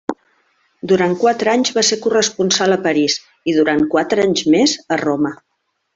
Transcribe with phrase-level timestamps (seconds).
[0.91, 5.35] Durant quatre anys va ser corresponsal a París i, durant quatre anys més, a Roma.